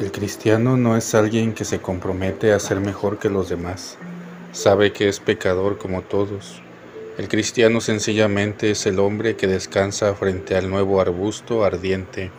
El 0.00 0.12
cristiano 0.12 0.78
no 0.78 0.96
es 0.96 1.14
alguien 1.14 1.52
que 1.52 1.66
se 1.66 1.80
compromete 1.80 2.54
a 2.54 2.58
ser 2.58 2.80
mejor 2.80 3.18
que 3.18 3.28
los 3.28 3.50
demás. 3.50 3.98
Sabe 4.50 4.94
que 4.94 5.10
es 5.10 5.20
pecador 5.20 5.76
como 5.76 6.00
todos. 6.00 6.62
El 7.18 7.28
cristiano 7.28 7.82
sencillamente 7.82 8.70
es 8.70 8.86
el 8.86 8.98
hombre 8.98 9.36
que 9.36 9.46
descansa 9.46 10.14
frente 10.14 10.56
al 10.56 10.70
nuevo 10.70 11.02
arbusto 11.02 11.66
ardiente, 11.66 12.30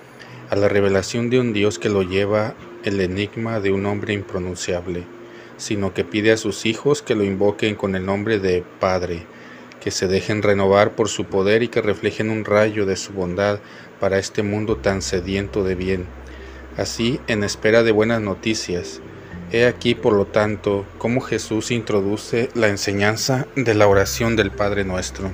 a 0.49 0.55
la 0.55 0.69
revelación 0.69 1.29
de 1.29 1.39
un 1.39 1.53
Dios 1.53 1.77
que 1.77 1.89
lo 1.89 2.01
lleva 2.01 2.55
el 2.83 2.99
enigma 2.99 3.59
de 3.59 3.71
un 3.71 3.85
hombre 3.85 4.13
impronunciable, 4.13 5.03
sino 5.57 5.93
que 5.93 6.03
pide 6.03 6.31
a 6.31 6.37
sus 6.37 6.65
hijos 6.65 7.03
que 7.03 7.13
lo 7.13 7.23
invoquen 7.23 7.75
con 7.75 7.95
el 7.95 8.07
nombre 8.07 8.39
de 8.39 8.63
Padre, 8.79 9.27
que 9.79 9.91
se 9.91 10.07
dejen 10.07 10.41
renovar 10.41 10.95
por 10.95 11.09
su 11.09 11.25
poder 11.25 11.61
y 11.61 11.67
que 11.67 11.83
reflejen 11.83 12.31
un 12.31 12.43
rayo 12.43 12.87
de 12.87 12.95
su 12.95 13.13
bondad 13.13 13.59
para 13.99 14.17
este 14.17 14.41
mundo 14.41 14.77
tan 14.77 15.03
sediento 15.03 15.63
de 15.63 15.75
bien 15.75 16.20
así 16.77 17.19
en 17.27 17.43
espera 17.43 17.83
de 17.83 17.91
buenas 17.91 18.21
noticias. 18.21 19.01
He 19.51 19.65
aquí, 19.65 19.95
por 19.95 20.13
lo 20.13 20.25
tanto, 20.25 20.85
cómo 20.97 21.19
Jesús 21.19 21.71
introduce 21.71 22.49
la 22.53 22.69
enseñanza 22.69 23.47
de 23.55 23.73
la 23.73 23.87
oración 23.87 24.35
del 24.35 24.51
Padre 24.51 24.85
nuestro. 24.85 25.31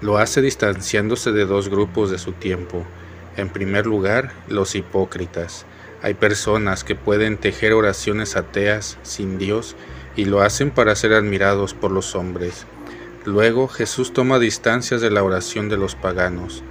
Lo 0.00 0.18
hace 0.18 0.42
distanciándose 0.42 1.32
de 1.32 1.44
dos 1.44 1.68
grupos 1.68 2.10
de 2.10 2.18
su 2.18 2.32
tiempo. 2.32 2.84
En 3.36 3.48
primer 3.48 3.86
lugar, 3.86 4.32
los 4.46 4.76
hipócritas. 4.76 5.66
Hay 6.02 6.14
personas 6.14 6.84
que 6.84 6.94
pueden 6.94 7.36
tejer 7.36 7.72
oraciones 7.72 8.36
ateas 8.36 8.98
sin 9.02 9.38
Dios 9.38 9.74
y 10.14 10.26
lo 10.26 10.42
hacen 10.42 10.70
para 10.70 10.94
ser 10.94 11.14
admirados 11.14 11.74
por 11.74 11.90
los 11.90 12.14
hombres. 12.14 12.64
Luego 13.24 13.66
Jesús 13.66 14.12
toma 14.12 14.38
distancias 14.38 15.00
de 15.00 15.10
la 15.10 15.24
oración 15.24 15.68
de 15.68 15.76
los 15.76 15.96
paganos. 15.96 16.62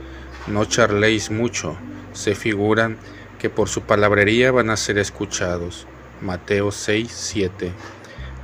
No 0.47 0.63
charléis 0.63 1.29
mucho, 1.29 1.75
se 2.13 2.33
figuran 2.33 2.97
que 3.39 3.49
por 3.49 3.69
su 3.69 3.81
palabrería 3.81 4.51
van 4.51 4.69
a 4.69 4.77
ser 4.77 4.97
escuchados. 4.97 5.87
Mateo 6.21 6.71
6, 6.71 7.11
7. 7.11 7.71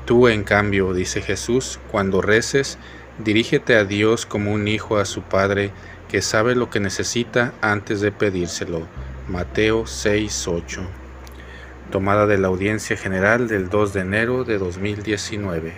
Tú, 0.06 0.28
en 0.28 0.44
cambio, 0.44 0.94
dice 0.94 1.22
Jesús, 1.22 1.80
cuando 1.92 2.22
reces, 2.22 2.78
dirígete 3.20 3.76
a 3.76 3.86
Dios 3.86 4.26
como 4.26 4.54
un 4.54 4.68
hijo 4.68 4.98
a 4.98 5.06
su 5.06 5.22
Padre, 5.22 5.72
que 6.10 6.22
sabe 6.22 6.56
lo 6.56 6.70
que 6.70 6.80
necesita 6.80 7.54
antes 7.62 8.02
de 8.02 8.12
pedírselo. 8.12 8.88
Mateo 9.28 9.88
6, 9.88 10.48
8. 10.48 10.82
Tomada 11.92 12.28
de 12.28 12.38
la 12.38 12.50
audiencia 12.50 12.98
general 12.98 13.48
del 13.48 13.70
2 13.70 13.94
de 13.94 14.02
enero 14.02 14.44
de 14.44 14.58
2019. 14.58 15.74